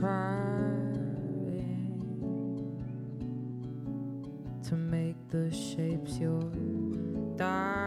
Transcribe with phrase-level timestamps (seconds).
[0.00, 0.96] trying
[4.64, 6.40] to make the shapes you're
[7.36, 7.79] dying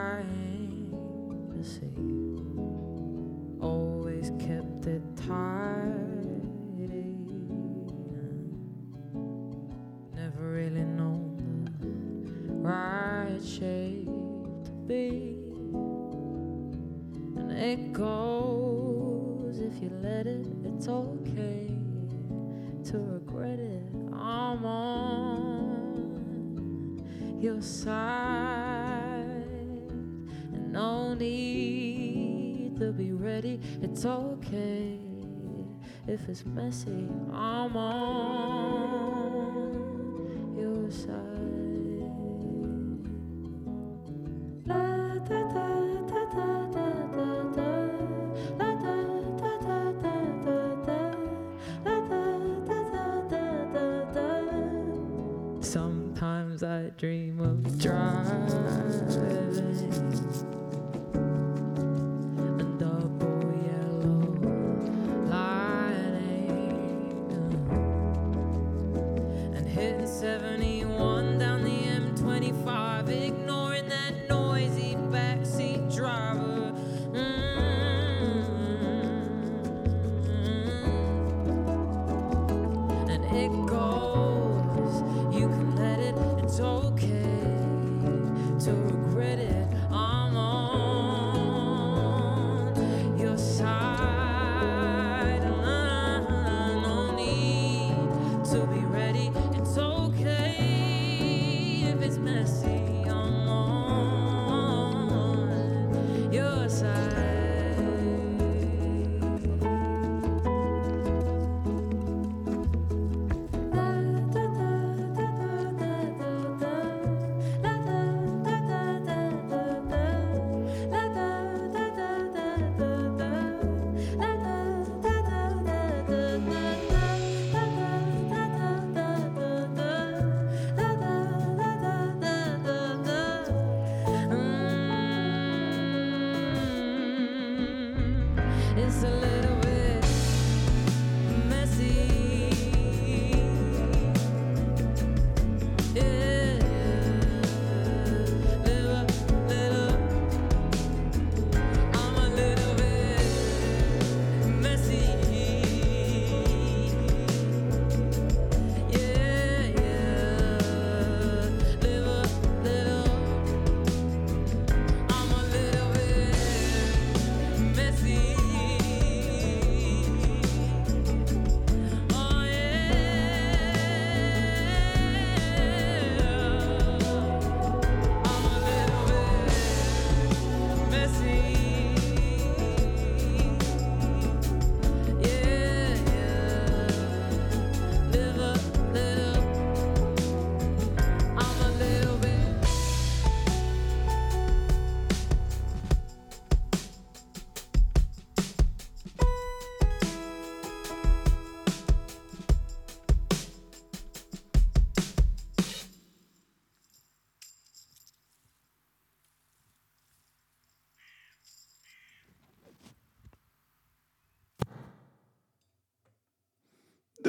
[34.03, 34.99] It's okay
[36.09, 37.07] if it's messy.
[37.31, 38.92] I'm on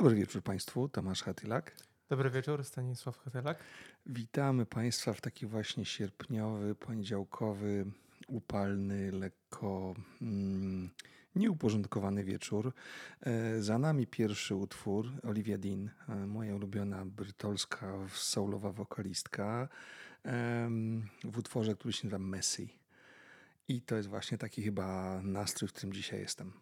[0.04, 1.76] Dobry wieczór Państwu, Tomasz Hatylak.
[2.08, 3.58] Dobry wieczór, Stanisław Hetelak.
[4.06, 7.86] Witamy Państwa w taki właśnie sierpniowy, poniedziałkowy,
[8.28, 10.90] upalny, lekko mm,
[11.34, 12.72] nieuporządkowany wieczór.
[13.20, 19.68] E, za nami pierwszy utwór, Olivia Dean, e, moja ulubiona brytolska soulowa wokalistka,
[20.22, 22.68] em, w utworze, który się nazywa Messy.
[23.68, 26.52] I to jest właśnie taki chyba nastrój, w którym dzisiaj jestem.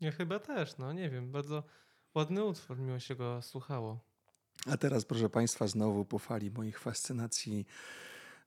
[0.00, 1.64] Ja chyba też, no nie wiem, bardzo
[2.14, 3.98] ładny utwór, miło się go słuchało.
[4.66, 7.66] A teraz, proszę Państwa, znowu po fali moich fascynacji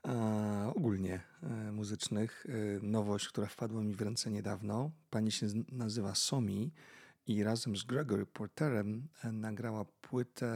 [0.07, 2.45] e, ogólnie e, muzycznych.
[2.49, 4.91] E, nowość, która wpadła mi w ręce niedawno.
[5.09, 6.71] Pani się nazywa Somi
[7.27, 10.55] i razem z Gregory Porterem e, nagrała płytę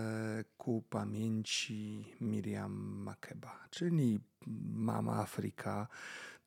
[0.57, 4.19] ku pamięci Miriam Makeba, czyli
[4.73, 5.87] Mama Afryka,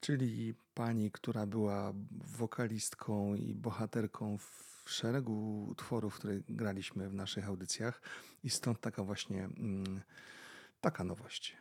[0.00, 1.92] czyli pani, która była
[2.38, 8.02] wokalistką i bohaterką w szeregu utworów, które graliśmy w naszych audycjach
[8.44, 10.00] i stąd taka właśnie mm,
[10.80, 11.56] taka nowość.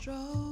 [0.00, 0.49] 走。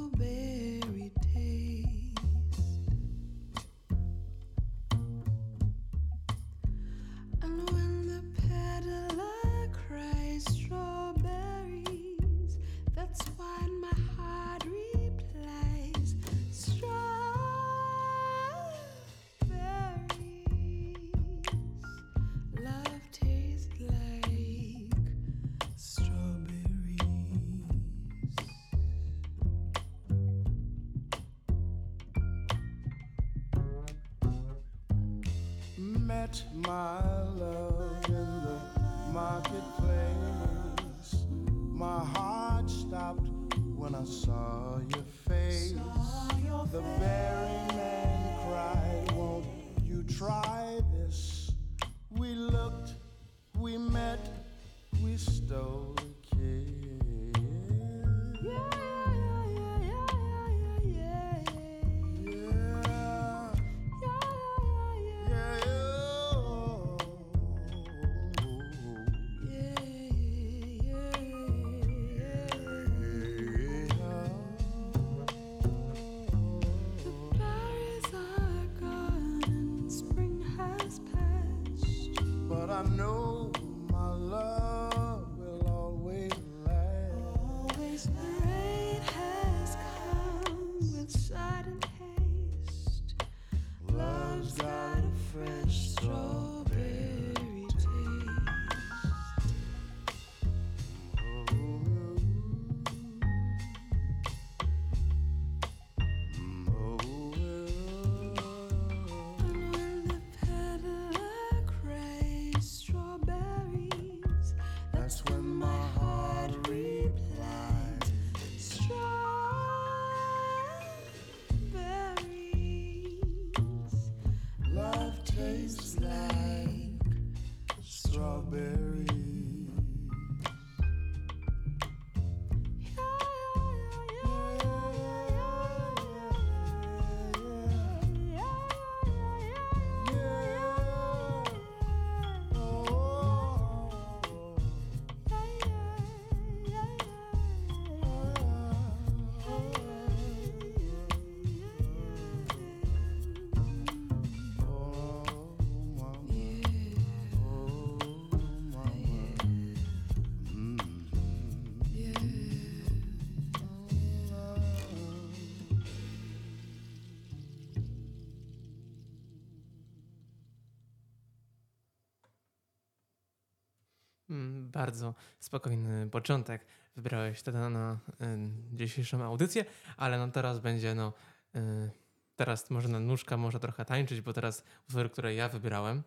[174.78, 176.66] Bardzo spokojny początek.
[176.96, 179.64] Wybrałeś wtedy na, na y, dzisiejszą audycję,
[179.96, 181.12] ale no teraz będzie no.
[181.56, 181.90] Y,
[182.36, 186.02] teraz może na nóżka może trochę tańczyć, bo teraz utwory, które ja wybrałem.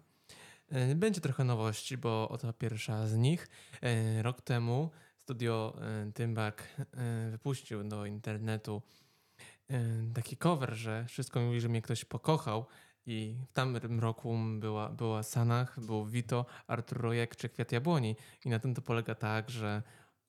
[0.91, 3.47] y, Będzie trochę nowości, bo oto pierwsza z nich.
[4.21, 5.77] Rok temu studio
[6.13, 6.63] Tymbak
[7.31, 8.81] wypuścił do internetu
[10.13, 12.65] taki cover, że wszystko mówi, że mnie ktoś pokochał.
[13.05, 18.15] I w tamtym roku była, była Sanach, był Vito, Artur Rojek czy Kwiat Jabłoni.
[18.45, 19.83] I na tym to polega tak, że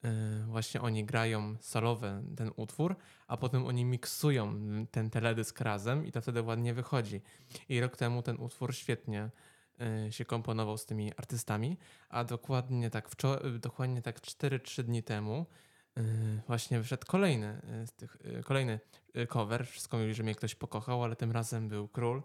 [0.05, 0.09] y,
[0.45, 2.95] właśnie oni grają solowy ten utwór,
[3.27, 4.55] a potem oni miksują
[4.91, 7.21] ten teledysk razem i to wtedy ładnie wychodzi.
[7.69, 9.29] I rok temu ten utwór świetnie
[10.07, 11.77] y, się komponował z tymi artystami,
[12.09, 15.45] a dokładnie tak, wczor- dokładnie tak 4-3 dni temu
[15.97, 16.01] y,
[16.47, 18.79] właśnie wyszedł kolejny, z tych, kolejny
[19.29, 19.67] cover.
[19.67, 22.23] Wszystko mówi, że mnie ktoś pokochał, ale tym razem był Król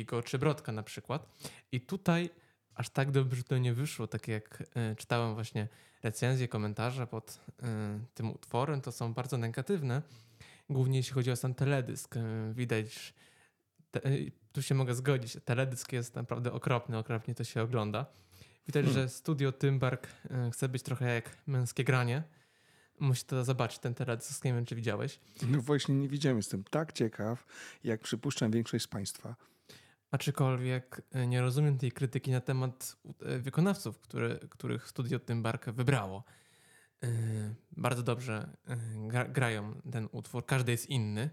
[0.00, 1.28] Igo Czybrodka na przykład.
[1.72, 2.30] I tutaj
[2.74, 4.62] aż tak dobrze to nie wyszło, tak jak
[4.92, 5.68] y, czytałem właśnie
[6.02, 7.62] recenzje, komentarze pod y,
[8.14, 10.02] tym utworem, to są bardzo negatywne.
[10.70, 12.16] Głównie jeśli chodzi o sam teledysk.
[12.16, 12.20] Y,
[12.54, 13.14] widać,
[13.90, 14.00] te,
[14.52, 18.06] tu się mogę zgodzić, teledysk jest naprawdę okropny, okropnie to się ogląda.
[18.66, 19.02] Widać, Hmm.
[19.02, 20.08] że studio Tymbark
[20.52, 22.22] chce być trochę jak męskie granie.
[23.00, 25.20] Musi to zobaczyć, ten teledysk, nie wiem czy widziałeś.
[25.48, 27.46] No właśnie nie widziałem, jestem tak ciekaw,
[27.84, 29.36] jak przypuszczam większość z Państwa.
[30.10, 34.00] Aczkolwiek e, nie rozumiem tej krytyki na temat e, wykonawców,
[34.50, 36.24] których studio Tymbark wybrało.
[37.02, 37.08] E,
[37.76, 38.56] Bardzo dobrze
[39.08, 41.30] gra, grają ten utwór, każdy jest inny,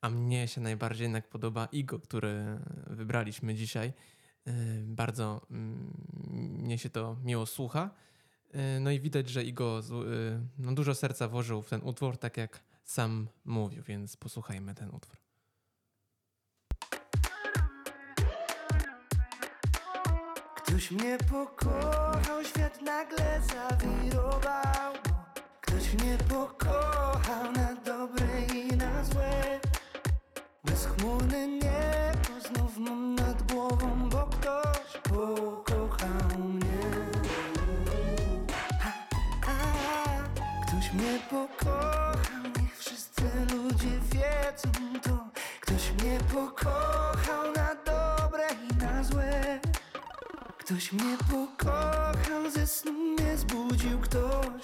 [0.00, 3.92] a mnie się najbardziej jednak podoba Igo, który wybraliśmy dzisiaj.
[4.82, 5.92] Bardzo mm,
[6.62, 7.90] mnie się to miło słucha.
[8.80, 9.80] No i widać, że Igo
[10.58, 15.29] no, dużo serca włożył w ten utwór, tak jak sam mówił, więc posłuchajmy ten utwór.
[20.80, 24.92] Ktoś mnie pokochał, świat nagle zawirował.
[25.60, 29.60] Ktoś mnie pokochał na dobre i na złe.
[30.64, 36.82] Bezchmurny niebo znów mam nad głową Bo ktoś pokochał mnie.
[39.42, 39.62] Ha,
[40.66, 43.22] Ktoś mnie pokochał, niech wszyscy
[43.52, 45.28] ludzie wiedzą to.
[45.60, 47.52] Ktoś mnie pokochał
[50.70, 54.62] Ktoś mnie pokochał, ze snu mnie zbudził ktoś,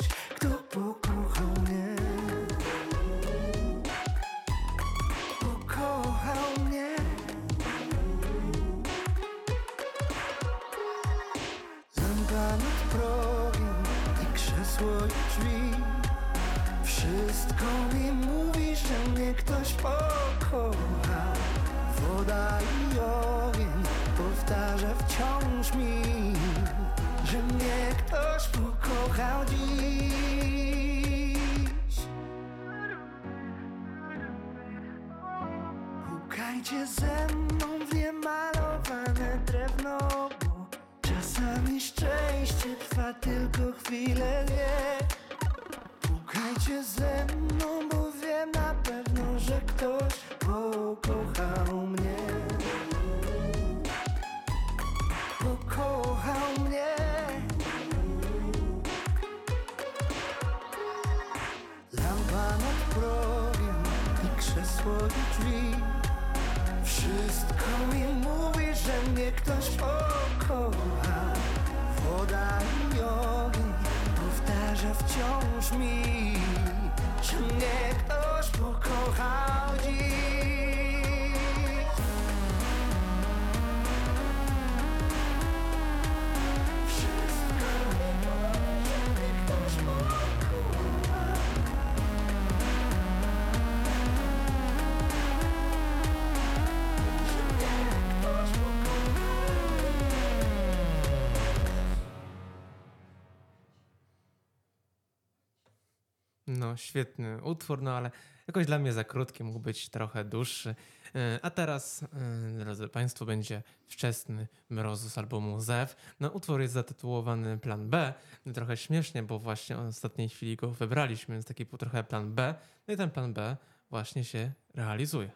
[106.76, 108.10] Świetny utwór, no ale
[108.46, 110.74] jakoś dla mnie za krótki, mógł być trochę dłuższy.
[111.14, 115.96] E, A teraz, e, drodzy Państwo, będzie wczesny mroz z albumu Zew.
[116.20, 118.14] No, utwór jest zatytułowany Plan B.
[118.54, 122.54] Trochę śmiesznie, bo właśnie w ostatniej chwili go wybraliśmy, więc taki był trochę plan B.
[122.88, 123.56] No i ten plan B
[123.90, 125.30] właśnie się realizuje.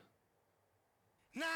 [1.35, 1.47] Na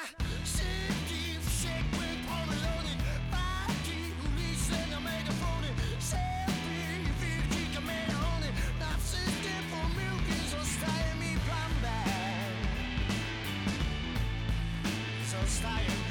[15.47, 16.04] style.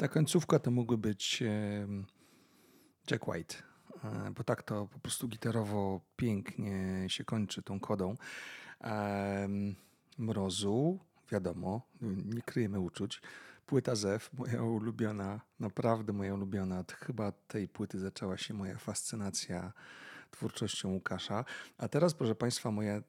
[0.00, 1.42] Ta końcówka to mógłby być
[3.10, 3.54] Jack White,
[4.04, 8.14] e, bo tak to po prostu gitarowo pięknie się kończy tą kodą.
[10.18, 10.98] Mrozu,
[11.32, 11.82] wiadomo,
[12.24, 13.22] nie kryjemy uczuć.
[13.66, 16.78] Płyta Zew, moja ulubiona, naprawdę moja ulubiona.
[16.78, 19.72] Od chyba tej płyty zaczęła się moja fascynacja
[20.30, 21.44] twórczością Łukasza.
[21.78, 23.02] A teraz, proszę Państwa, moje,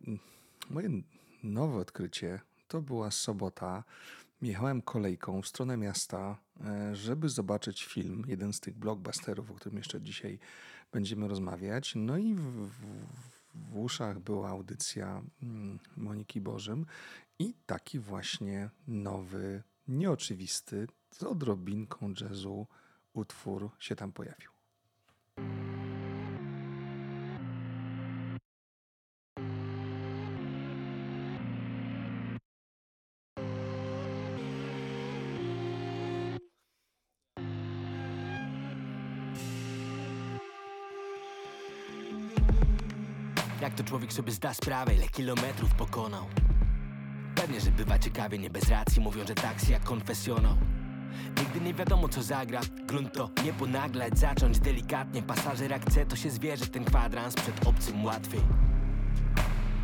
[0.70, 0.90] moje
[1.44, 3.84] nowe odkrycie to była sobota.
[4.42, 9.78] Jechałem kolejką w stronę miasta, e, żeby zobaczyć film, jeden z tych blockbusterów, o którym
[9.78, 10.40] jeszcze dzisiaj
[10.92, 11.94] będziemy rozmawiać.
[11.96, 12.72] No i w, w,
[13.54, 16.86] w uszach była audycja mm, Moniki Bożym
[17.40, 22.68] i taki właśnie nowy, nieoczywisty, z odrobinką jazzu
[23.14, 24.51] utwór się tam pojawił.
[44.12, 46.26] Człowiek sobie zda sprawę, ile kilometrów pokonał.
[47.36, 50.56] Pewnie, że bywa ciekawie, nie bez racji Mówią, że taksi jak konfesjonał.
[51.40, 52.62] Nigdy nie wiadomo co zagra.
[52.88, 55.24] Grunt to nie ponaglać, zacząć delikatnie.
[55.24, 58.42] Pasażer jak chce, to się zwierzy ten kwadrans Przed obcym łatwiej.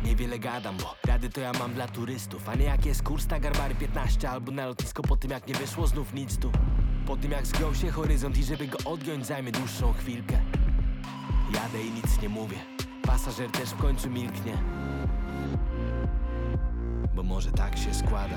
[0.04, 2.48] Niewiele gadam, bo rady to ja mam dla turystów.
[2.48, 5.54] A nie jak jest kurs na Garbary 15 Albo na lotnisko po tym jak nie
[5.54, 6.52] wyszło znów nic tu.
[7.06, 10.38] Po tym jak zgrął się horyzont i żeby go odgiąć zajmie dłuższą chwilkę.
[11.54, 12.77] Jadę i nic nie mówię
[13.08, 14.52] Pasażer też w końcu milknie.
[17.14, 18.36] Bo może tak się składa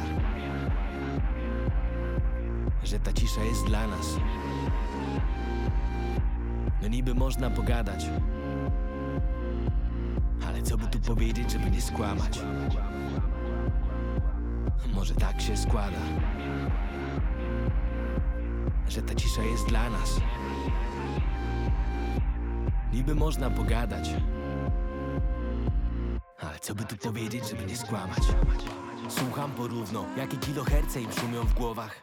[2.84, 4.18] Że ta cisza jest dla nas.
[6.82, 8.10] No niby można pogadać
[10.48, 12.40] Ale co by tu powiedzieć, żeby nie skłamać?
[14.94, 16.02] Może tak się składa
[18.90, 20.22] Że ta cisza jest dla nas.
[22.94, 24.10] Niby można pogadać
[26.62, 28.24] co by tu powiedzieć, żeby nie skłamać?
[29.10, 31.96] Słucham porówno, jakie kiloherce im szumią w głowach.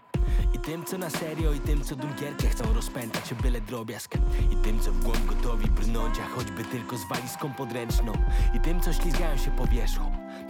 [0.55, 4.15] I tym, co na serio, i tym, co Dunkierkę chcą rozpętać o byle drobiazg.
[4.53, 8.13] I tym, co w głąb gotowi brnąć, a choćby tylko z walizką podręczną.
[8.55, 10.05] I tym, co ślizgają się po wierzchu.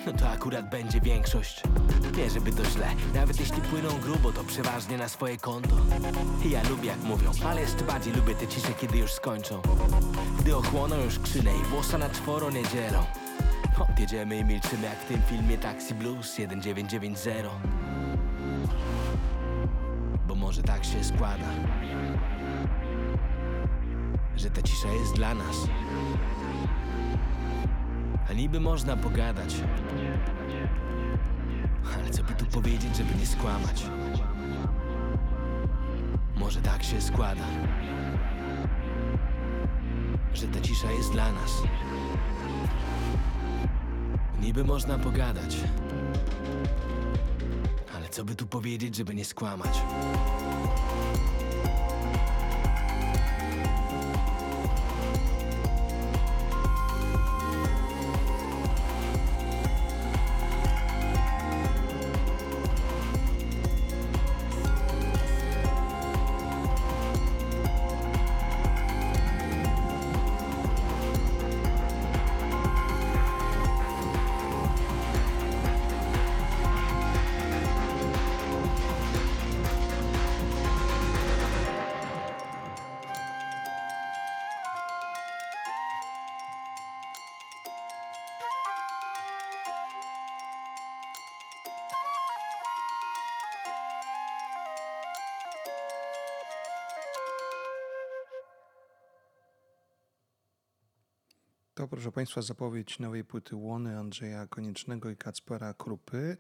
[0.07, 1.63] No to akurat będzie większość.
[2.15, 5.77] Wie, żeby to źle, nawet jeśli płyną grubo, to przeważnie na swoje konto.
[6.45, 9.63] I ja lubię, jak mówią, ale jeszcze bardziej lubię te cisze, kiedy już skończą.
[10.41, 13.05] Gdy ochłoną już krzynę i włosa na czworo nie dzielą
[13.81, 17.49] Odjedziemy i milczymy jak w tym filmie Taxi Blues 1990
[20.27, 21.45] Bo może tak się składa
[24.37, 25.57] Że ta cisza jest dla nas.
[28.31, 29.55] A niby można pogadać.
[31.95, 33.87] Ale co by tu powiedzieć, żeby nie skłamać?
[36.37, 37.45] Może tak się składa
[40.35, 41.63] Że ta cisza jest dla nas
[44.43, 45.57] Niby można pogadać.
[47.97, 49.81] Ale co by tu powiedzieć, żeby nie skłamać?
[101.91, 106.37] Proszę Państwa, zapowiedź nowej płyty Łony Andrzeja Koniecznego i Kacpera Krupy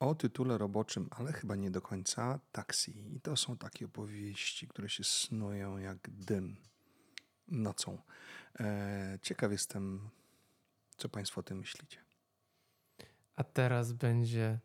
[0.00, 3.14] o tytule roboczym, ale chyba nie do końca, Taksi.
[3.16, 6.56] I to są takie opowieści, które się snują jak dym
[7.48, 7.98] nocą.
[8.60, 10.10] E, ciekaw jestem,
[10.96, 11.98] co Państwo o tym myślicie.
[13.36, 14.58] A teraz będzie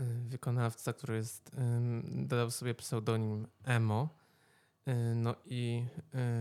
[0.00, 1.50] y, wykonawca, który jest,
[2.04, 4.08] dodał sobie pseudonim Emo.
[4.88, 5.86] Y, No i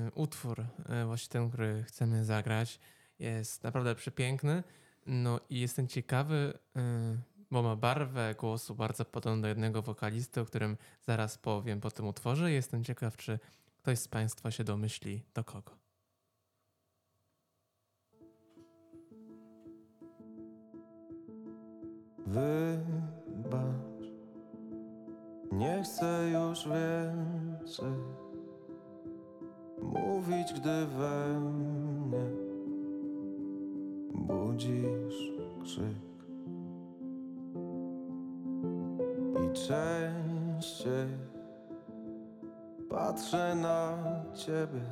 [0.07, 0.65] y, utwór,
[1.05, 2.79] właśnie ten, który chcemy zagrać,
[3.19, 4.63] jest naprawdę przepiękny.
[5.05, 6.79] No i jestem ciekawy, y,
[7.51, 12.07] bo ma barwę głosu bardzo podobną do jednego wokalisty, o którym zaraz powiem po tym
[12.07, 12.51] utworze.
[12.51, 13.39] Jestem ciekaw, czy
[13.77, 15.71] ktoś z Państwa się domyśli do kogo.
[22.27, 23.63] Wybacz,
[25.51, 27.93] Nie chcę już więcej
[29.81, 31.39] mówić, gdy we
[34.27, 35.33] budzisz
[35.63, 36.13] krzyk.
[39.43, 41.07] I częściej
[42.89, 43.97] patrzę na
[44.33, 44.85] ciebie.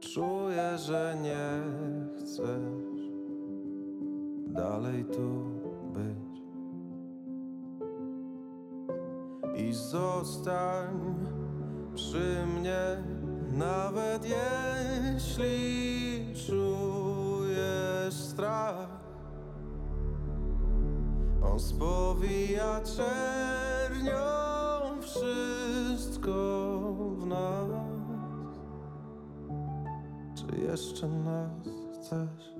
[0.00, 1.60] Czuję, że nie
[2.18, 3.00] chcesz
[4.46, 5.44] dalej tu
[5.92, 6.34] być.
[9.56, 11.14] I zostań
[11.94, 13.02] przy mnie,
[13.52, 16.34] nawet jeśli
[18.14, 18.88] strach.
[21.42, 24.20] On spowija czernią
[25.00, 26.32] wszystko
[27.18, 27.70] w nas.
[30.34, 32.54] Czy jeszcze nas chcesz?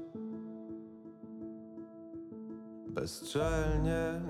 [2.88, 4.20] Bezczelnie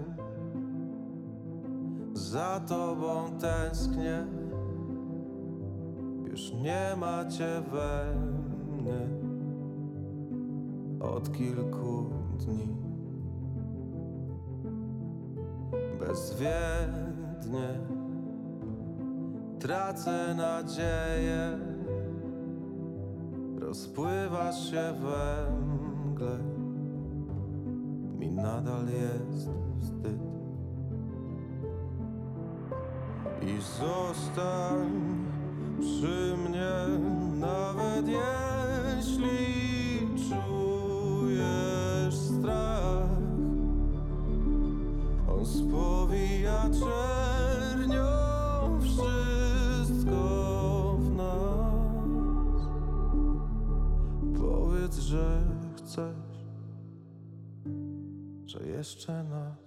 [2.13, 4.27] za tobą tęsknię.
[6.31, 8.15] Już nie macie we
[8.73, 9.24] mnie
[11.11, 12.69] od kilku dni.
[16.01, 17.69] Bezwiednie
[19.61, 21.59] tracę nadzieję.
[23.59, 25.47] Rozpływasz się we
[26.07, 26.39] mgle,
[28.19, 30.21] mi nadal jest wstyd.
[33.43, 34.91] I zostań
[35.81, 36.99] przy mnie,
[37.41, 38.54] nawet jeśli
[48.81, 50.17] wszystko
[51.01, 52.61] w nas.
[54.39, 55.45] Powiedz, że
[58.67, 59.65] jeszcze nas.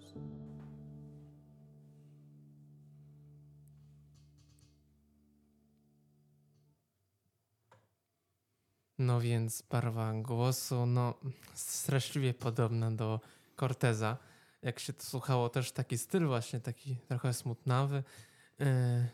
[8.99, 11.13] No więc barwa głosu, no
[11.53, 13.19] straszliwie podobna do
[13.59, 14.17] Corteza.
[14.67, 18.03] Jak się to słuchało, też taki styl właśnie, taki trochę smutnawy.
[18.59, 18.65] Yy,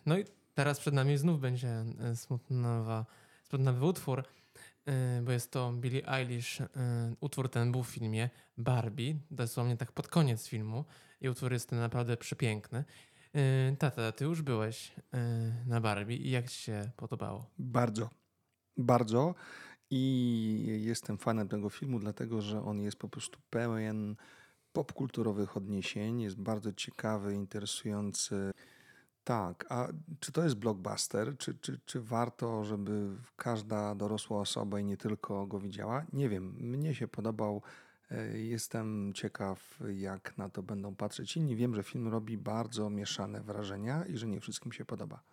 [0.05, 3.05] No i teraz przed nami znów będzie yy, smutnawa,
[3.49, 4.23] smutnawy utwór,
[4.85, 6.61] yy, bo jest to Billie Eilish.
[7.19, 10.85] Utwór ten był w filmie Barbie, dosłownie tak pod koniec filmu
[11.21, 12.83] i utwór jest ten naprawdę przepiękny.
[13.79, 14.91] Tata, ty już byłeś
[15.65, 17.45] na Barbie i jak ci się podobało?
[17.59, 18.09] Bardzo,
[18.77, 19.35] bardzo.
[19.89, 24.15] I jestem fanem tego filmu, dlatego że on jest po prostu pełen
[24.73, 28.51] popkulturowych odniesień, jest bardzo ciekawy, interesujący.
[29.23, 29.87] Tak, a
[30.19, 31.37] czy to jest blockbuster?
[31.37, 36.05] Czy, czy, czy warto, żeby każda dorosła osoba i nie tylko go widziała?
[36.13, 37.61] Nie wiem, mnie się podobał.
[38.11, 41.55] E, Jestem ciekaw, jak na to będą patrzeć inni.
[41.55, 45.23] Wiem, że film robi bardzo mieszane wrażenia i że nie wszystkim się podoba.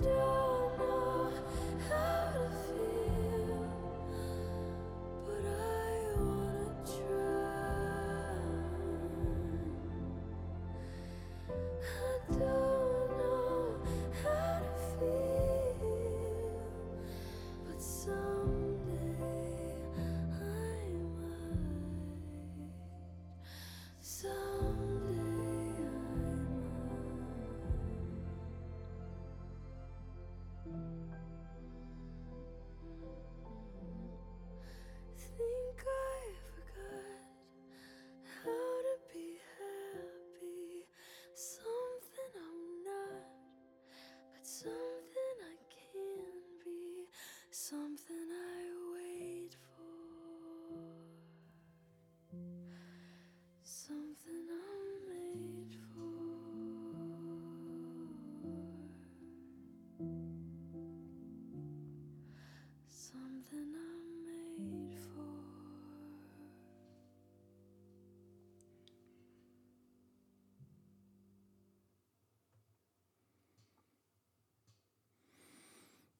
[0.00, 0.37] adore.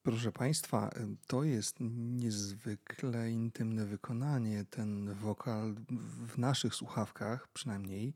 [0.09, 0.89] Proszę Państwa,
[1.27, 4.65] to jest niezwykle intymne wykonanie.
[4.69, 5.75] Ten wokal
[6.27, 8.13] w naszych słuchawkach przynajmniej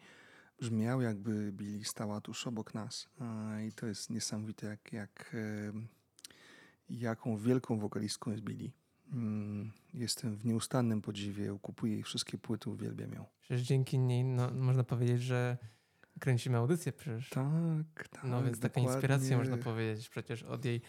[0.59, 3.09] brzmiał jakby Billy stała tuż obok nas.
[3.67, 5.35] I to jest niesamowite, jak, jak,
[6.89, 8.71] jaką wielką wokalistką jest Billy.
[9.11, 13.25] Mm, Jestem w nieustannym podziwie, kupuję jej wszystkie płyty, uwielbiam ją.
[13.41, 15.57] Przecież dzięki niej no, można powiedzieć, że
[16.19, 17.29] kręcimy audycję przecież.
[17.29, 18.23] Tak, tak.
[18.23, 20.81] No więc taka inspiracja można powiedzieć przecież od jej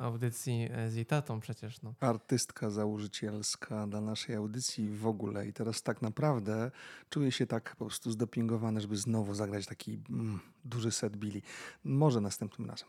[0.00, 1.82] audycji e, z jej tatą przecież.
[1.82, 1.94] No.
[2.00, 5.46] artystka założycielska dla naszej audycji w ogóle.
[5.46, 6.70] I teraz tak naprawdę
[7.10, 11.42] czuję się tak po prostu zdopingowany, żeby znowu zagrać taki mm, duży set Billy.
[11.84, 12.88] Może następnym razem.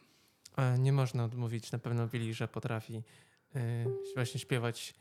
[0.58, 3.04] E, Nie można odmówić na pewno Billy, że potrafi
[3.56, 4.96] e, właśnie śpiewać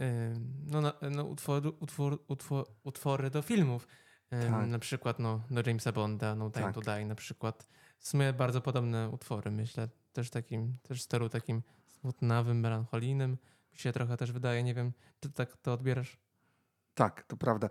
[0.00, 0.34] e,
[0.66, 3.86] no, na, no, utwory, utwór, utwór, utwory do filmów.
[4.30, 4.68] E, Tak.
[4.68, 6.74] Na przykład no, do Jamesa Bonda, No Time Tak.
[6.74, 7.68] to Die na przykład.
[7.98, 9.88] W sumie bardzo podobne utwory, myślę.
[10.16, 11.62] Też takim, też stylu takim
[12.00, 13.30] smutnawym, melancholijnym.
[13.72, 16.18] Mi się trochę też wydaje, nie wiem, czy tak to odbierasz?
[16.94, 17.68] Tak, to prawda.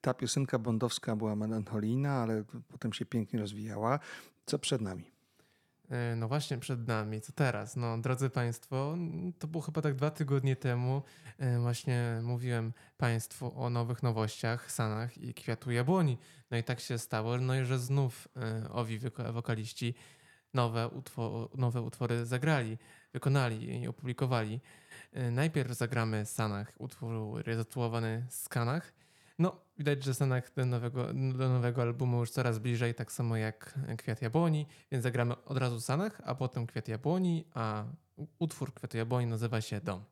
[0.00, 3.98] Ta piosenka bondowska była melancholijna, ale potem się pięknie rozwijała.
[4.46, 5.10] Co przed nami?
[5.90, 7.76] E, No właśnie przed nami, co teraz?
[7.76, 8.96] No, drodzy Państwo,
[9.38, 11.02] to było chyba tak dwa tygodnie temu.
[11.38, 16.18] e, Właśnie mówiłem Państwu o nowych nowościach, Sanach i Kwiatu Jabłoni.
[16.50, 18.98] No i tak się stało, no i że znów e, owi
[19.32, 19.94] wokaliści
[20.54, 22.78] nowe, utwo- nowe utwory zagrali,
[23.12, 24.60] wykonali i opublikowali.
[25.12, 28.92] E, Najpierw zagramy Sanach, utwór zatytułowany Skanach.
[29.38, 33.78] No, widać, że Sanach do nowego, do nowego albumu już coraz bliżej, tak samo jak
[33.98, 37.84] Kwiat Jabłoni, więc zagramy od razu Sanach, a potem Kwiat Jabłoni, a
[38.38, 40.04] utwór Kwiatu Jabłoni nazywa się Dom.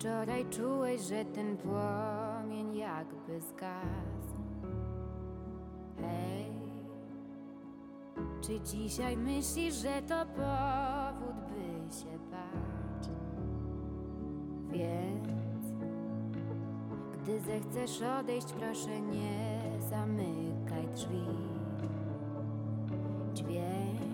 [0.00, 4.36] Wczoraj czułeś, że ten płomień jakby zgasł?
[6.00, 6.52] Hej,
[8.40, 13.08] czy dzisiaj myślisz, że to powód, by się bać?
[14.68, 15.28] Więc,
[17.12, 19.60] gdy zechcesz odejść, proszę nie
[19.90, 21.24] zamykaj drzwi.
[23.34, 24.09] Dźwięk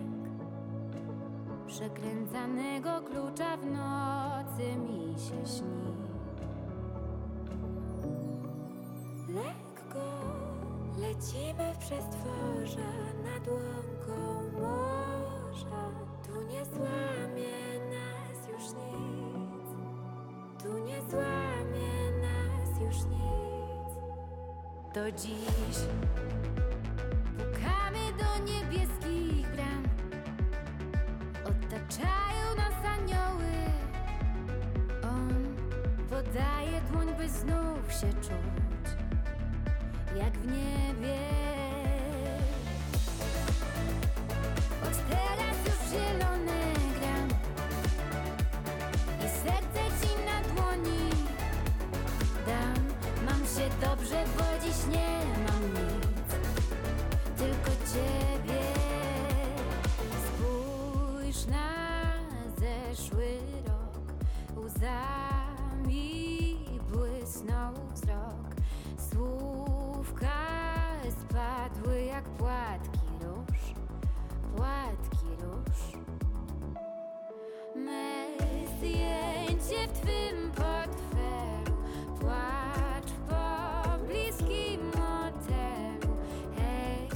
[1.66, 5.96] przekręcanego klucza w nocy mi się śni.
[9.28, 10.06] Lekko
[10.98, 12.92] lecimy w przestworza
[13.24, 15.90] nad łąką morza.
[16.26, 19.66] Tu nie złamie nas już nic.
[20.62, 23.96] Tu nie złamie nas już nic.
[24.94, 25.78] To dziś
[27.36, 28.85] pukamy do niebieskich
[36.92, 38.86] dłoń, by znów się czuć
[40.16, 41.18] Jak w niebie.
[44.82, 47.28] Od teraz już zielone gram
[49.20, 51.10] I serce ci na dłoni
[52.46, 52.84] Dam,
[53.26, 56.28] mam się dobrze, bo dziś nie mam nic
[57.38, 58.62] Tylko ciebie.
[60.26, 61.68] Spójrz na
[62.56, 65.25] zeszły rok, łzami
[75.42, 75.96] już.
[77.74, 78.26] Me
[78.76, 81.76] zdjęcie w twym portfelu.
[82.20, 86.16] Płacz po bliskim motelu.
[86.56, 87.08] Hej,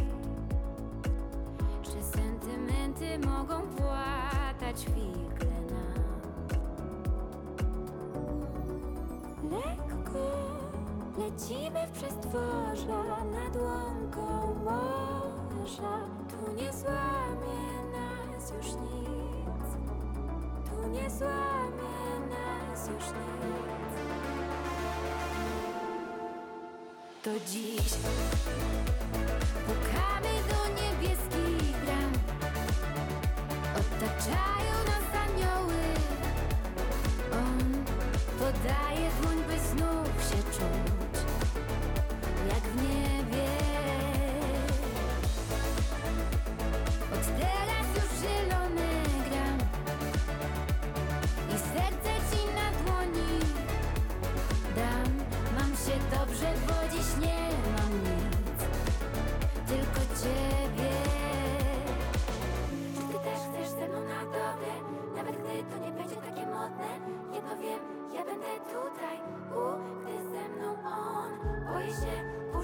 [1.82, 6.10] czy sentymenty mogą płatać figle nam?
[9.50, 10.26] Lekko
[11.18, 16.00] lecimy w przestworza Nad łąką morza.
[16.30, 17.79] Tu nie złamie
[18.56, 19.68] już nic.
[20.70, 21.96] Tu nie złamie
[22.30, 23.94] nas już nic.
[27.22, 27.92] To dziś
[29.66, 32.12] pukamy do niebieskich bram.
[33.74, 35.82] Otaczają nas anioły.
[37.32, 37.84] On
[38.38, 41.09] podaje dłoń, by znów się czuć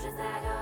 [0.01, 0.56] się burzy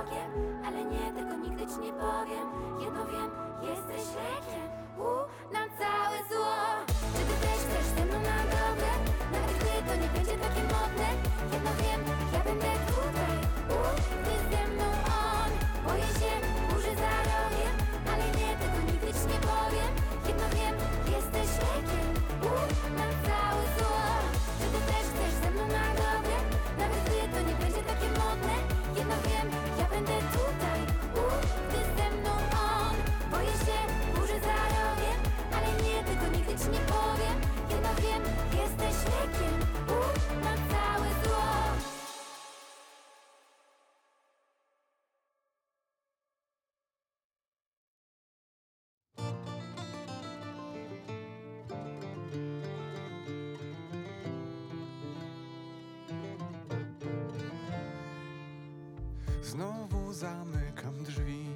[59.55, 61.47] Znowu zamykam drzwi,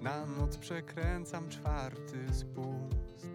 [0.00, 3.28] na noc przekręcam czwarty spust.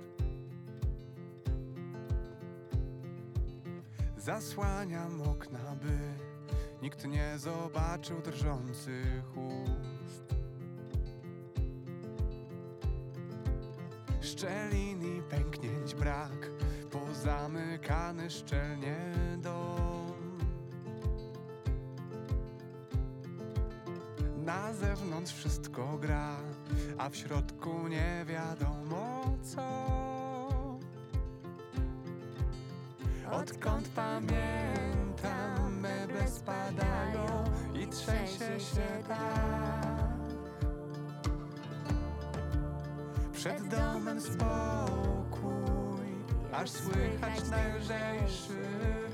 [4.17, 5.97] Zasłaniam okna, by
[6.81, 9.37] nikt nie zobaczył drżących
[24.45, 26.35] Na zewnątrz wszystko gra,
[26.97, 29.61] a w środku nie wiadomo co.
[33.31, 37.43] Odkąd pamiętam, meble spadają
[37.73, 39.85] i trzęsie się tak.
[43.33, 46.07] Przed domem spokój,
[46.51, 49.04] aż słychać najlżejszy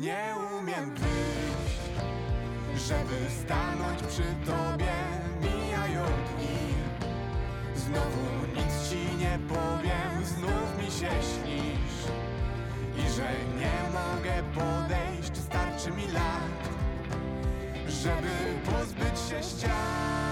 [0.00, 1.80] Nie umiem wyjść,
[2.88, 4.92] żeby stanąć przy tobie.
[5.40, 6.74] Mijają dni,
[7.76, 12.12] znowu nic ci nie powiem, znów mi się śnisz.
[12.98, 16.68] I że nie mogę podejść, starczy mi lat,
[17.88, 18.30] żeby
[18.66, 20.25] pozbyć się ścian.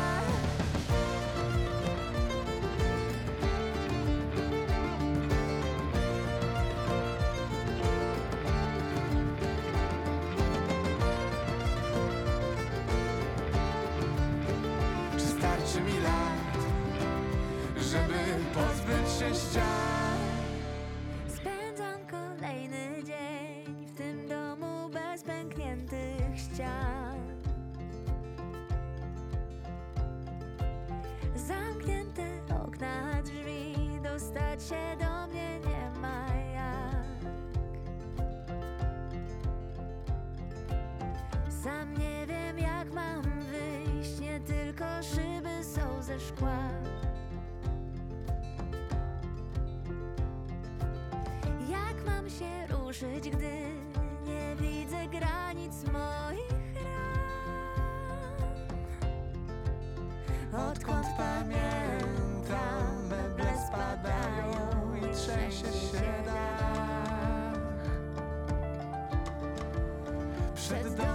[46.29, 46.59] Szkła.
[51.69, 53.53] Jak mam się ruszyć, gdy
[54.27, 57.15] nie widzę granic moich ran?
[60.71, 67.59] Odkąd pamiętam, meble spadają i trzęsie się dach.
[70.55, 71.14] Przed domem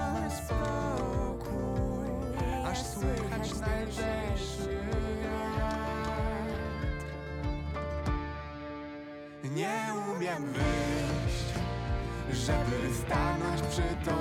[12.50, 14.19] żeby stanąć przy tobie.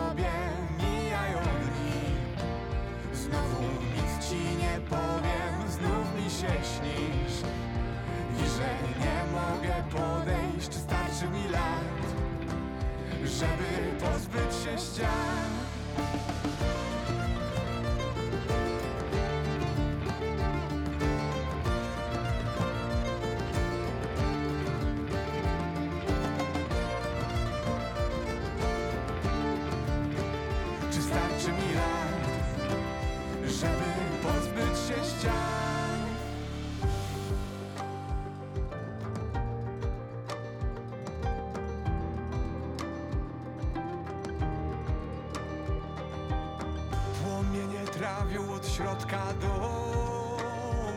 [48.78, 50.96] Środka dom.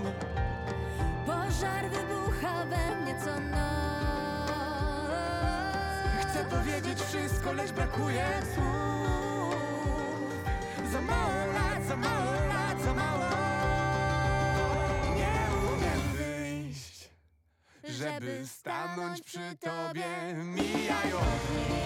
[1.25, 4.51] Pożar wybucha we mnie co noc.
[6.21, 8.25] Chcę powiedzieć wszystko, lecz brakuje
[8.55, 9.55] słów.
[10.91, 13.29] Za mało lat, za mało lat, za mało.
[15.15, 15.35] Nie
[15.73, 17.09] umiem wyjść,
[17.83, 20.33] żeby stanąć przy tobie.
[20.35, 21.81] Mijają dni,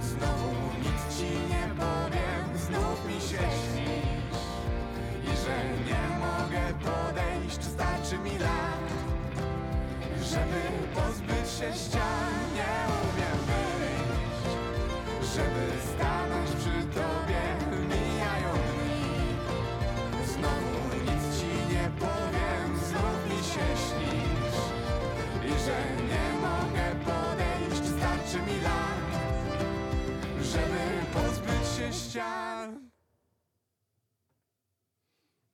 [0.00, 2.58] znowu nic ci nie powiem.
[2.58, 4.13] Znów mi się śnisz i
[5.44, 7.58] że nie mogę podejść.
[7.58, 8.84] Czy starczy mi lat?
[10.22, 10.60] Żeby
[10.94, 14.50] pozbyć się ścian Nie umiem wyjść
[15.34, 15.83] Żeby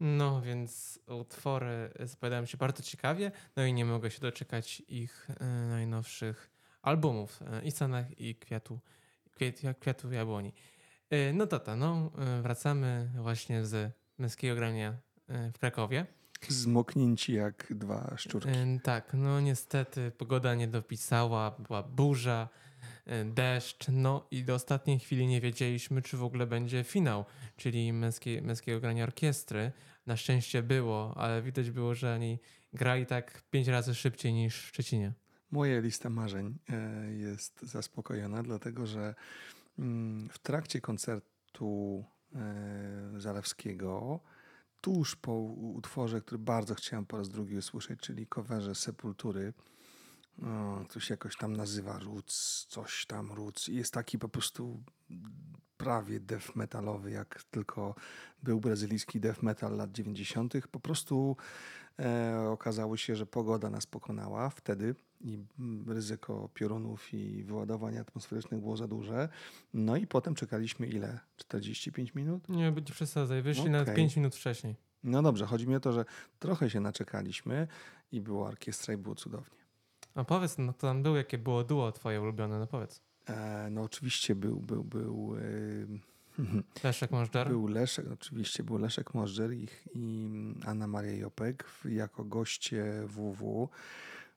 [0.00, 5.44] No, więc utwory zapowiadają się bardzo ciekawie, no i nie mogę się doczekać ich e,
[5.44, 6.50] najnowszych
[6.82, 8.80] albumów e, i Stanach i Kwiatu,
[9.30, 10.52] kwiat, kwiatu Jabłoni.
[11.10, 12.10] E, no tata, no
[12.42, 14.96] wracamy właśnie z męskiego grania
[15.28, 16.06] w Krakowie.
[16.48, 18.50] Zmoknięci jak dwa szczurki.
[18.82, 22.48] Tak, no niestety pogoda nie dopisała, była burza,
[23.24, 27.24] deszcz, no i do ostatniej chwili nie wiedzieliśmy, czy w ogóle będzie finał,
[27.60, 29.72] czyli męskie, męskiego grania orkiestry.
[30.06, 32.38] Na szczęście było, ale widać było, że oni
[32.72, 35.12] grali tak pięć razy szybciej niż w Szczecinie.
[35.50, 39.14] Moja lista marzeń e, jest zaspokojona, dlatego że
[39.78, 42.04] mm, w trakcie koncertu
[42.34, 44.20] e, Zalewskiego,
[44.80, 49.52] tuż po utworze, który bardzo chciałem po raz drugi usłyszeć, czyli coverze Sepultury,
[50.42, 53.30] o, to się jakoś tam nazywa Roots, coś tam
[53.68, 54.82] i jest taki po prostu
[55.80, 57.94] prawie death metalowy, jak tylko
[58.42, 60.54] był brazylijski death metal lat 90.
[60.70, 61.36] Po prostu
[61.98, 68.60] e, okazało się, że pogoda nas pokonała wtedy i mm, ryzyko piorunów i wyładowań atmosferycznych
[68.60, 69.28] było za duże.
[69.74, 71.18] No i potem czekaliśmy ile?
[71.36, 72.48] 45 minut?
[72.48, 73.96] Nie, będzie przesadzaj, wyszli nawet Okej.
[73.96, 74.76] pięć minut wcześniej.
[75.04, 76.04] No dobrze, chodzi mi o to, że
[76.38, 77.68] trochę się naczekaliśmy
[78.12, 79.58] i była orkiestra i było cudownie.
[80.14, 83.09] A powiedz, no to tam było, jakie było duo twoje ulubione, no powiedz.
[83.28, 85.42] E, no oczywiście był, był, był, e,
[86.84, 87.48] Leszek Możdżer?
[87.48, 90.28] był Leszek, oczywiście był Leszek Możdżer i, i
[90.66, 93.68] Anna Maria Jopek jako goście WW.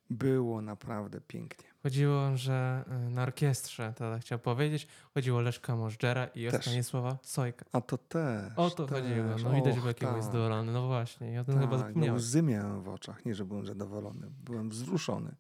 [0.10, 1.73] Było naprawdę pięknie.
[1.84, 6.62] Chodziło, że y, na orkiestrze, to chciał powiedzieć, chodziło Leszka Możdżera i o.
[6.62, 7.66] Stanisława Sojka.
[7.72, 8.52] A to też.
[8.56, 9.02] O to też.
[9.04, 10.24] chodziło, no widać, Och, był jaki był tak.
[10.24, 10.72] zadowolony.
[10.72, 12.16] No właśnie, ja o tym chyba Tak, no zapomniałem.
[12.16, 15.36] łzy miałem w oczach, nie że byłem zadowolony, byłem wzruszony.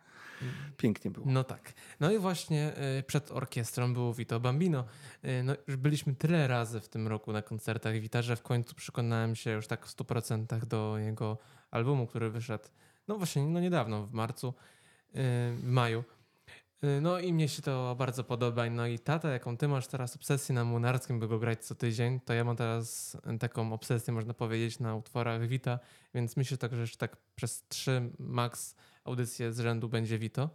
[0.77, 1.25] Pięknie było.
[1.29, 1.73] No tak.
[1.99, 4.85] No i właśnie y, przed orkiestrą było Vito Bambino.
[5.25, 8.75] Y, No już byliśmy tyle razy w tym roku na koncertach Vita, że w końcu
[8.75, 11.37] przekonałem się już tak w 100% do jego
[11.71, 12.63] albumu, który wyszedł
[13.07, 14.53] no właśnie no niedawno, w marcu,
[15.13, 16.03] w maju.
[16.83, 18.69] Y, No i mnie się to bardzo podoba.
[18.69, 22.19] No i tata, jaką ty masz teraz obsesję na Munarskim, by go grać co tydzień,
[22.19, 25.79] to ja mam teraz taką obsesję, można powiedzieć, na utworach Vita,
[26.13, 30.49] więc myślę tak, że jeszcze tak przez trzy max audycje z rzędu będzie Vito.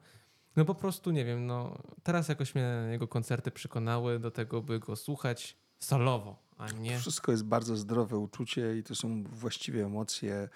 [0.56, 4.78] No po prostu nie wiem, no teraz jakoś mnie jego koncerty przekonały do tego, by
[4.78, 6.98] go słuchać solowo, a nie.
[6.98, 10.48] Wszystko jest bardzo zdrowe uczucie i to są właściwie emocje.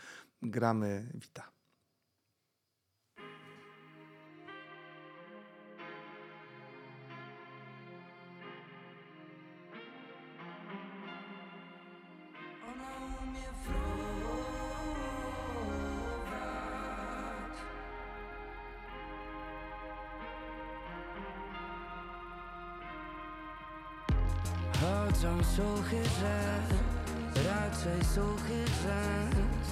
[0.42, 1.51] Gramy wita.
[27.84, 29.68] Raczej suchy rzęs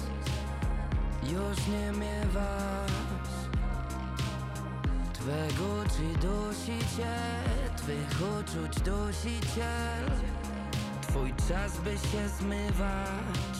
[1.23, 2.91] Już nie miewasz.
[5.13, 7.15] Twego czy dusi cię,
[7.77, 10.05] twych uczuć dusiciel
[11.01, 13.57] Twój czas by się zmywać.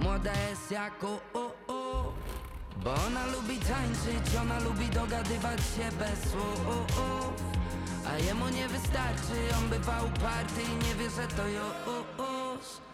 [0.00, 2.12] Młoda jest jak o, o, o
[2.84, 7.02] Bo ona lubi tańczyć, ona lubi dogadywać się bez słów
[8.06, 12.89] A jemu nie wystarczy, on bywa uparty i nie wie, że to już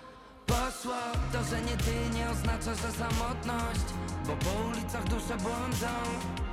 [0.83, 3.87] To, że nie ty nie oznacza, że samotność
[4.27, 5.87] Bo po ulicach dusze błądzą.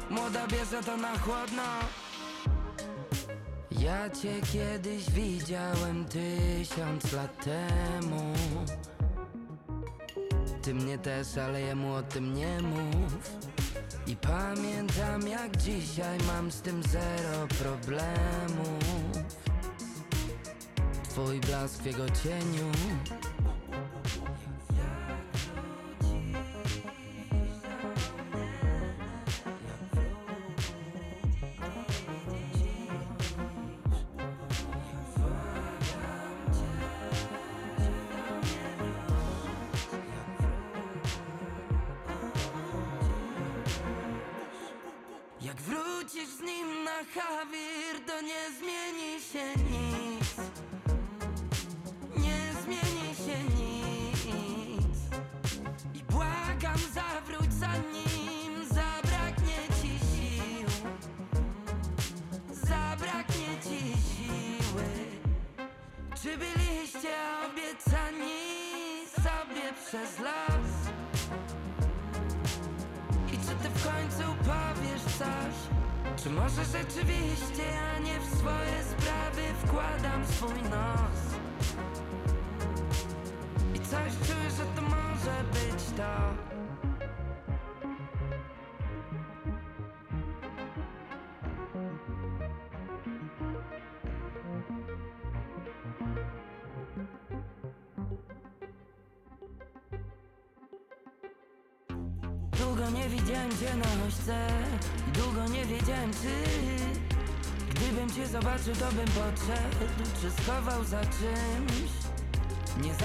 [0.10, 1.64] Młoda bierze to na chłodno.
[3.72, 8.34] Ja cię kiedyś widziałem tysiąc lat temu.
[10.62, 13.32] Ty mnie też, ale jemu o tym nie mów.
[14.08, 19.34] I pamiętam jak dzisiaj mam z tym zero problemów.
[21.10, 22.72] Twój blask w jego cieniu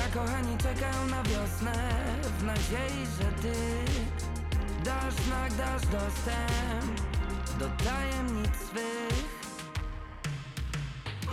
[0.08, 1.72] Niezakochani czekają na wiosnę
[2.38, 3.54] W nadziei, że ty
[4.84, 7.00] Dasz znak, dasz dostęp
[7.58, 9.38] Do tajemnic swych.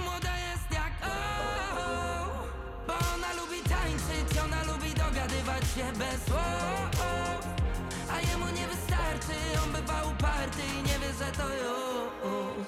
[0.04, 1.16] Młoda jest jak o,
[2.88, 7.06] Bo ona lubi tańczyć Ona lubi dogadywać się bez słów
[8.12, 12.68] a jemu nie wystarczy, on bywa uparty i nie wie, że to już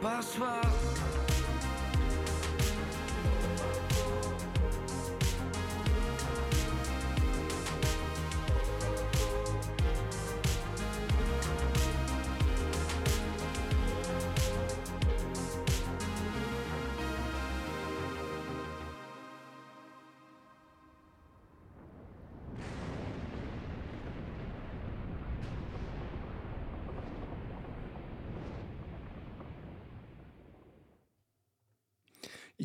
[0.00, 0.46] poszło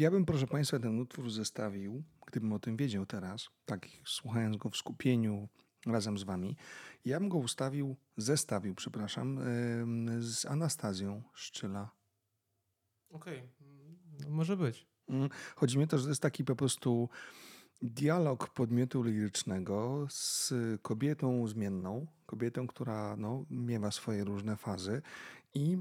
[0.01, 4.69] Ja bym, proszę Państwa, ten utwór zestawił, gdybym o tym wiedział teraz, tak słuchając go
[4.69, 5.47] w skupieniu
[5.85, 6.57] razem z Wami,
[7.05, 9.39] ja bym go ustawił, zestawił, przepraszam,
[10.19, 11.91] z Anastazją Szczyla.
[13.09, 13.49] Okej,
[14.19, 14.87] no, może być.
[15.09, 17.09] Mm, Chodzi mi o to, że to jest taki po prostu
[17.81, 25.01] dialog podmiotu lirycznego z kobietą zmienną, kobietą, która no, miewa swoje różne fazy
[25.53, 25.77] i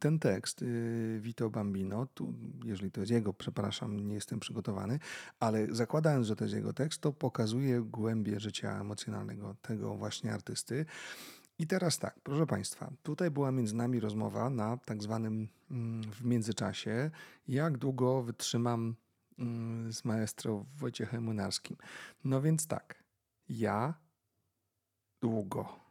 [0.00, 4.98] ten tekst y, Vito Bambino, tu, jeżeli to jest jego, przepraszam, nie jestem przygotowany,
[5.40, 10.86] ale zakładając, że to jest jego tekst, to pokazuje głębię życia emocjonalnego tego właśnie artysty.
[11.58, 16.24] I teraz tak, proszę Państwa, tutaj była między nami rozmowa na tak zwanym mm, w
[16.24, 17.10] międzyczasie,
[17.48, 18.96] jak długo wytrzymam
[19.38, 21.76] mm, z maestro Wojciechem Młynarskim.
[22.24, 23.04] No więc tak,
[23.48, 23.94] ja
[25.20, 25.83] długo.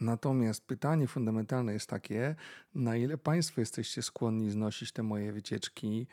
[0.00, 2.34] Natomiast pytanie fundamentalne jest takie,
[2.74, 6.06] na ile Państwo jesteście skłonni znosić te moje wycieczki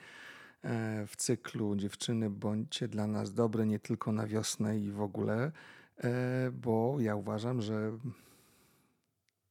[0.63, 5.51] e, w cyklu Dziewczyny bądźcie dla nas dobre nie tylko na wiosnę i w ogóle,
[5.97, 7.97] e, bo ja uważam, że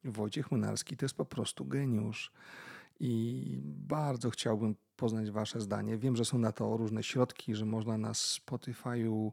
[0.04, 2.32] Wojciech Młynarski to jest po prostu geniusz.
[3.00, 5.98] I bardzo chciałbym poznać Wasze zdanie.
[5.98, 9.30] Wiem, że są na to różne środki, że można na Spotify'u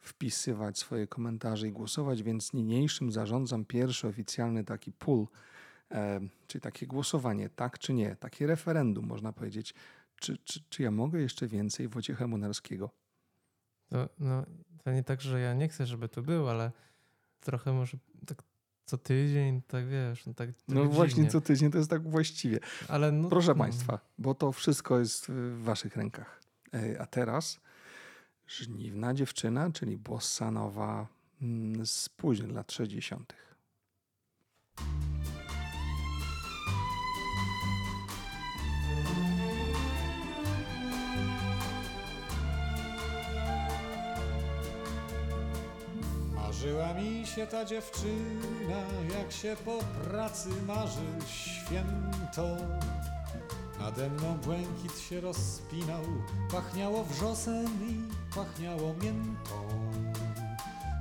[0.00, 5.26] wpisywać swoje komentarze i głosować, więc niniejszym zarządzam pierwszy oficjalny taki pool,
[5.90, 9.74] e, czyli takie głosowanie, tak czy nie, takie referendum, można powiedzieć.
[10.16, 12.90] Czy, czy, czy ja mogę jeszcze więcej Wojciecha Młynarskiego?
[13.88, 14.46] To, no,
[14.84, 16.72] to nie tak, że ja nie chcę, żeby to był, ale
[17.40, 18.42] trochę może tak
[18.84, 21.30] co tydzień, tak wiesz, no tak, tak No właśnie dziwnie.
[21.30, 22.58] co tydzień to jest tak właściwie.
[22.88, 26.40] Ale no, Proszę no, Państwa, bo to wszystko jest w Waszych rękach.
[26.98, 27.60] A teraz
[28.46, 31.06] Żniwna dziewczyna, czyli bossa nowa
[31.42, 33.32] mm, z późnych lat 60.
[46.62, 48.80] Marzyła mi się ta dziewczyna,
[49.18, 52.56] jak się po pracy marzy święto.
[53.78, 56.02] Nade mną błękit się rozpinał,
[56.52, 58.02] pachniało wrzosem i
[58.34, 59.68] pachniało miętą.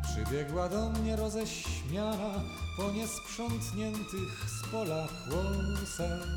[0.03, 2.33] Przybiegła do mnie roześmiana
[2.77, 6.27] po niesprzątniętych z pola kłosach.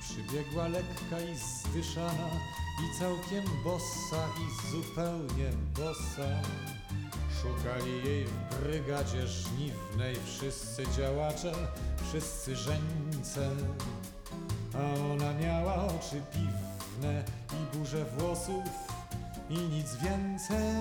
[0.00, 2.30] Przybiegła lekka i zdyszana
[2.84, 6.42] i całkiem bossa i zupełnie bossa.
[7.42, 11.52] Szukali jej w brygadzie żniwnej wszyscy działacze,
[12.08, 13.50] wszyscy żeńce.
[14.74, 18.64] A ona miała oczy piwne i burzę włosów
[19.50, 20.74] i nic więcej.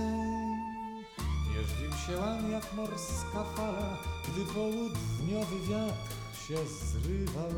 [1.56, 3.98] Jeździł się łam jak morska fala,
[4.28, 7.52] gdy południowy wiatr się zrywał.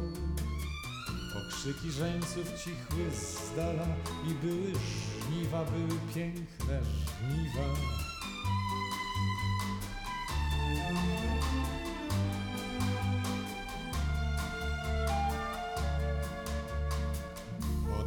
[1.38, 3.88] Okrzyki żeńców cichły z dala
[4.28, 4.74] i były
[5.28, 8.11] żniwa, były piękne żniwa.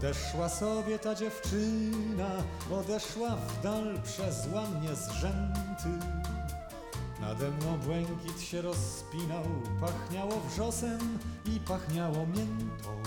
[0.05, 2.31] Odeszła sobie ta dziewczyna,
[2.73, 6.07] odeszła w dal przez łamnie zrzęty.
[7.21, 9.45] Nade mną błękit się rozpinał,
[9.81, 13.03] pachniało wrzosem i pachniało miętą.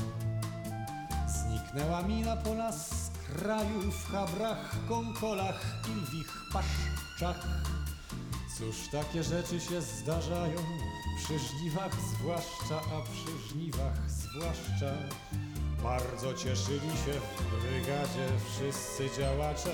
[1.27, 7.47] Zniknęła mi na pola z kraju w chabrach, konkolach i lwich paszczach.
[8.57, 10.57] Cóż takie rzeczy się zdarzają,
[11.17, 14.93] przy żniwach zwłaszcza, a przy żniwach zwłaszcza.
[15.83, 19.73] Bardzo cieszyli się w brygadzie wszyscy działacze,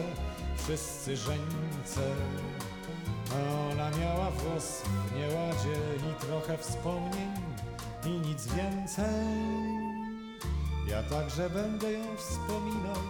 [0.58, 2.16] wszyscy żeńce.
[3.32, 5.80] A ona miała włos w nieładzie
[6.12, 7.32] i trochę wspomnień
[8.06, 9.26] i nic więcej.
[10.88, 13.02] Ja także będę ją wspominał,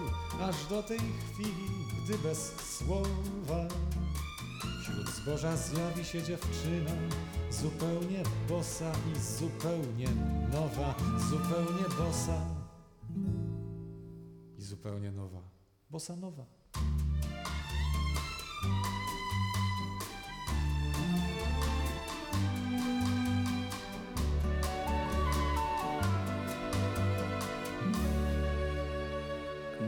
[0.41, 1.69] aż do tej chwili,
[2.03, 3.67] gdy bez słowa
[5.23, 6.91] zboża zjawi się dziewczyna,
[7.49, 10.07] zupełnie bosa i zupełnie
[10.51, 10.95] nowa,
[11.29, 12.41] zupełnie bosa
[14.57, 15.41] i zupełnie nowa,
[15.89, 16.45] bosa nowa.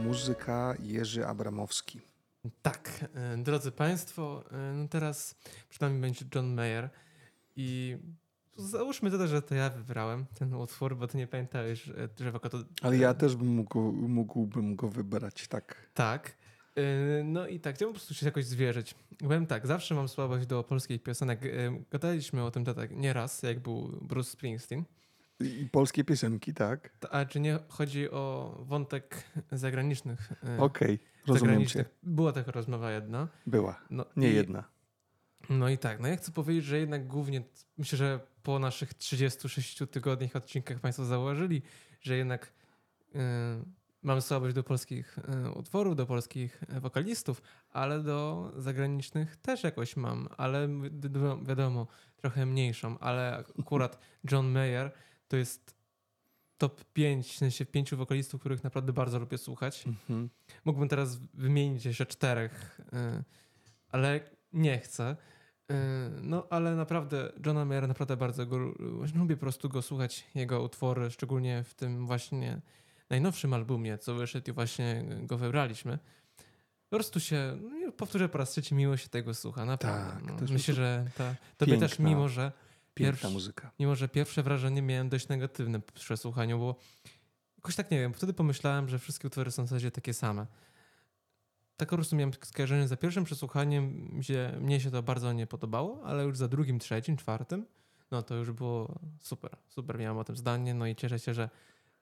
[0.04, 2.15] Muzyka Jerzy Abramowski.
[2.62, 5.34] Tak, e, drodzy Państwo, e, no teraz
[5.68, 6.90] przed nami będzie John Mayer
[7.56, 7.96] i
[8.56, 12.58] załóżmy to, że to ja wybrałem ten utwór, bo ty nie pamiętałeś, że drzewko to...
[12.82, 15.90] Ale ja też bym mógł, mógłbym go wybrać, tak.
[15.94, 16.36] Tak.
[16.76, 18.94] E, No i tak, chciałbym po prostu się jakoś zwierzyć.
[19.18, 21.40] Powiem tak, zawsze mam słabość do polskich piosenek.
[21.90, 24.84] Gadaliśmy o tym tak nieraz, jak był Bruce Springsteen.
[25.40, 26.90] I polskie piosenki, tak.
[27.10, 29.22] A czy nie chodzi o wątek
[29.52, 30.32] zagranicznych?
[30.58, 31.84] Okej, rozumiem cię.
[32.02, 33.28] Była taka rozmowa jedna.
[33.46, 34.64] Była, No nie i- jedna.
[35.50, 37.42] No i tak, no ja chcę powiedzieć, że jednak głównie
[37.78, 41.62] myślę, że po naszych 36 tygodniach odcinkach Państwo zauważyli,
[42.00, 42.52] że jednak
[43.14, 43.18] y,
[44.02, 49.96] mamy słabość do polskich y, utworów, do polskich y, wokalistów, ale do zagranicznych też jakoś
[49.96, 53.98] mam, ale wi- wi- wiadomo, trochę mniejszą, ale akurat
[54.32, 54.92] John Mayer
[55.28, 55.75] to jest
[56.58, 59.84] top 5, w sensie pięciu wokalistów, których naprawdę bardzo lubię słuchać.
[59.86, 60.30] Mhm.
[60.64, 62.80] Mógłbym teraz wymienić jeszcze czterech,
[63.18, 63.24] y,
[63.88, 64.20] ale
[64.52, 65.16] nie chcę.
[65.72, 65.74] Y,
[66.22, 68.74] No, ale naprawdę Johna Mayera naprawdę bardzo go lu-
[69.14, 72.60] lubię po prostu go słuchać, jego utwory, szczególnie w tym właśnie
[73.10, 75.98] najnowszym albumie, co wyszedł i właśnie go wybraliśmy.
[76.90, 80.12] Po prostu się, no, powtórzę po raz trzeci, miło się tego słucha, naprawdę.
[80.32, 80.52] Tak, no.
[80.52, 82.28] Myślę, że ta, tobie też, piękna- mimo
[82.96, 83.70] Piękna Pierwszy- muzyka.
[83.78, 86.76] Mimo, że pierwsze wrażenie miałem dość negatywne po przesłuchaniu, bo
[87.56, 90.46] jakoś tak nie wiem, wtedy pomyślałem, że wszystkie utwory są w zasadzie takie same.
[91.76, 96.04] Tak po prostu miałem skojarzenie za pierwszym przesłuchaniem, gdzie mnie się to bardzo nie podobało,
[96.04, 97.66] ale już za drugim, trzecim, czwartym,
[98.10, 99.56] no to już było super.
[99.68, 101.50] Super miałem o tym zdanie, no i cieszę się, że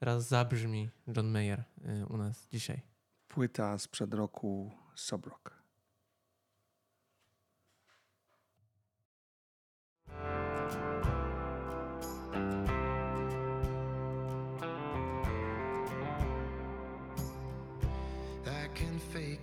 [0.01, 1.65] raz zabrzmi John Mayer
[2.03, 2.81] y, u nas dzisiaj.
[3.29, 5.65] Płyta sprzed roku Sobrock.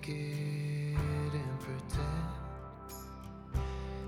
[0.07, 2.31] It and pretend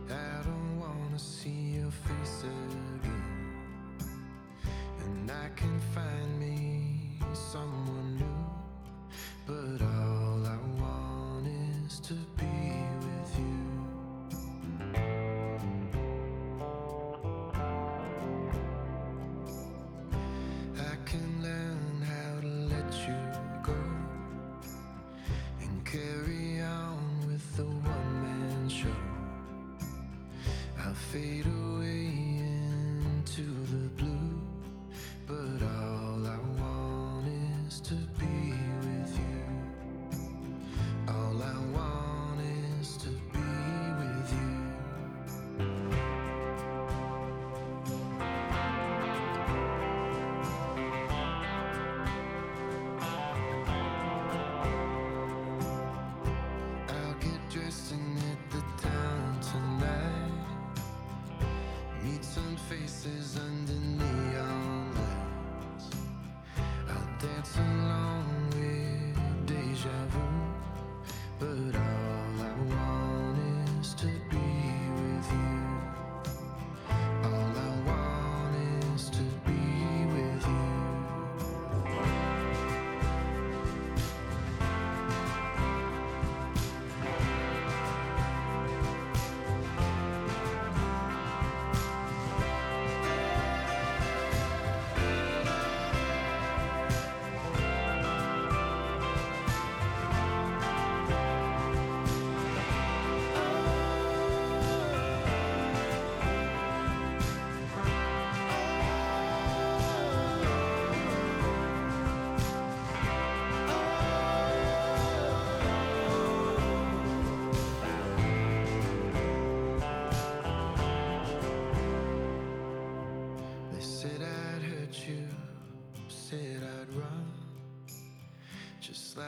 [0.09, 3.01] I don't wanna see your face again.
[5.05, 8.12] And I can find me someone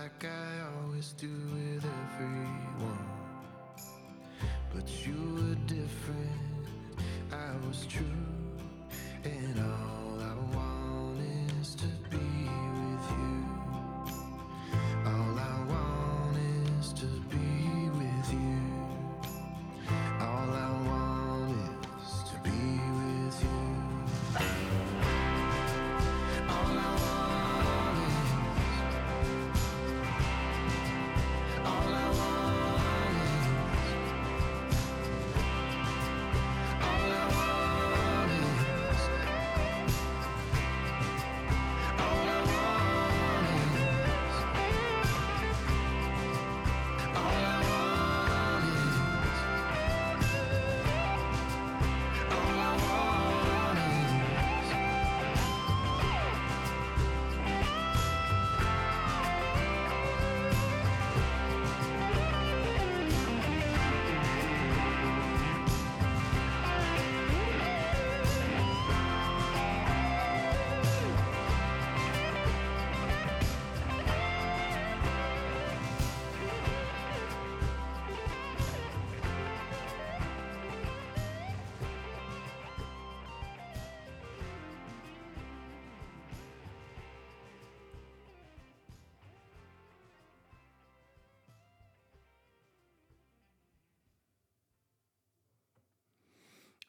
[0.06, 3.10] like I always do with everyone.
[4.72, 6.42] But you were different,
[7.32, 8.25] I was true,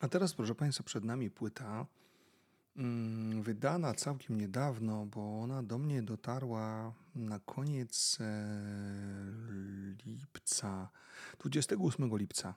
[0.06, 1.86] A teraz, proszę Państwa, przed nami płyta
[2.76, 8.26] mm, wydana całkiem niedawno, bo ona do mnie dotarła na koniec e,
[10.06, 10.88] lipca,
[11.38, 12.54] 28 lipca.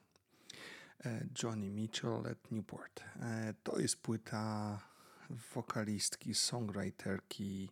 [1.06, 3.04] E, Johnny Mitchell at Newport.
[3.20, 4.80] E, to jest płyta
[5.56, 7.70] wokalistki, songwriterki,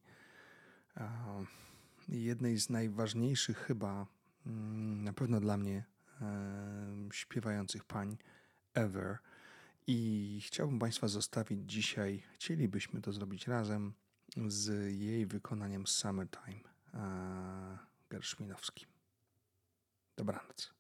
[2.07, 4.07] jednej z najważniejszych chyba,
[4.45, 5.83] mm, na pewno dla mnie,
[7.11, 8.17] śpiewających pań
[8.73, 9.17] ever.
[9.87, 13.93] I chciałbym Państwa zostawić dzisiaj, chcielibyśmy to zrobić razem
[14.47, 16.59] z jej wykonaniem Summertime
[18.09, 18.89] Gerszwinowskim.
[20.17, 20.73] Dobranoc.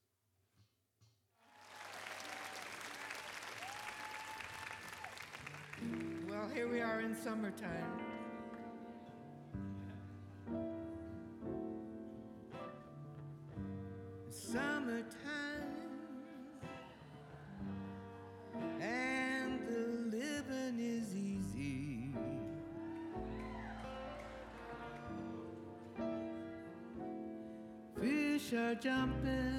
[6.29, 7.15] Well, here we are in.
[7.15, 8.06] Summertime,
[28.81, 29.56] jumping,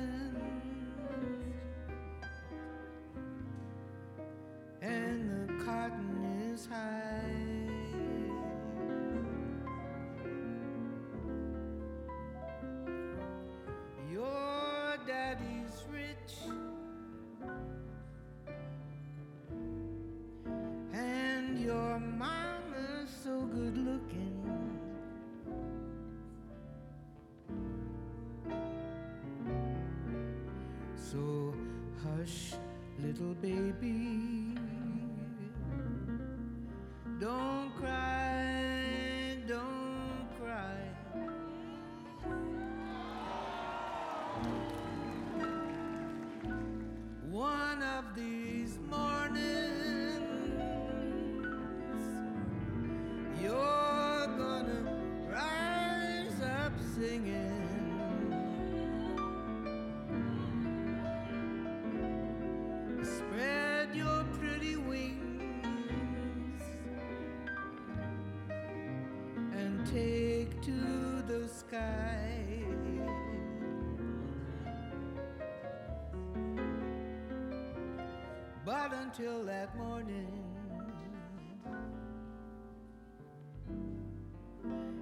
[79.19, 80.45] Until that morning,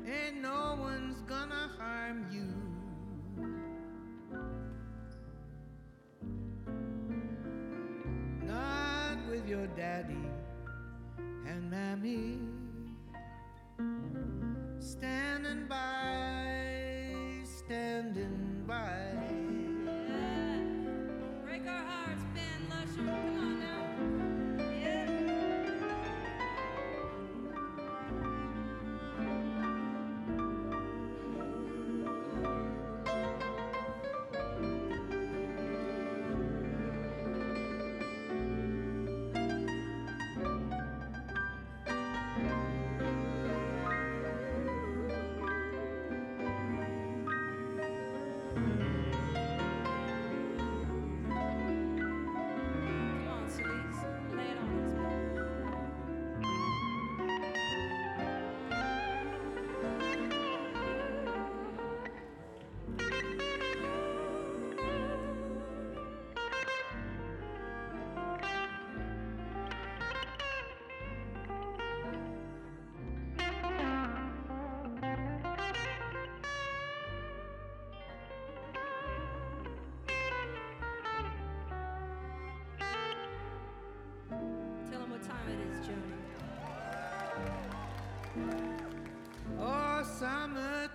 [0.07, 2.49] And no one's gonna harm you.
[8.47, 10.17] Not with your daddy
[11.47, 12.39] and mammy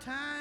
[0.04, 0.41] summertime.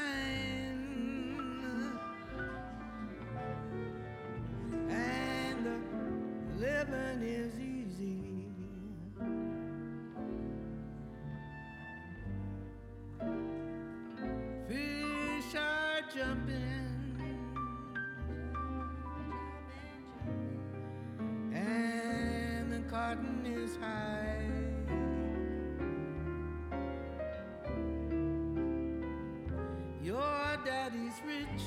[30.91, 31.63] Daddy's rich.